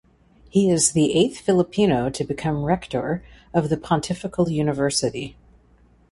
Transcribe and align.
He 0.49 0.71
is 0.71 0.93
the 0.93 1.13
eighth 1.13 1.41
Filipino 1.41 2.09
to 2.09 2.23
become 2.23 2.63
rector 2.63 3.23
of 3.53 3.69
the 3.69 3.77
pontifical 3.77 4.49
university. 4.49 5.35